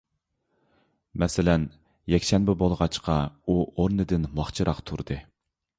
مەسىلەن، 1.23 1.67
يەكشەنبە 2.15 2.57
بولغاچقا، 2.63 3.19
ئۇ 3.45 3.61
ئورنىدىن 3.69 4.31
ۋاقچىراق 4.41 4.83
تۇردى. 4.93 5.23